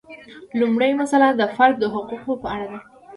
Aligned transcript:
لومړۍ 0.59 0.91
مسئله 1.01 1.27
د 1.35 1.41
فرد 1.55 1.75
د 1.79 1.85
حقوقو 1.93 2.31
په 2.41 2.47
اړه 2.53 2.65
ده. 2.71 2.79